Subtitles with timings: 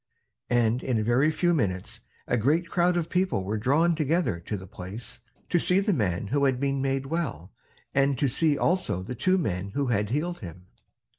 [0.49, 4.57] And in a very few minutes a great crowd of people were drawn together to
[4.57, 5.19] the place
[5.51, 7.53] to see the man who had been made well,
[7.93, 10.65] and to see also the two men who had healed him.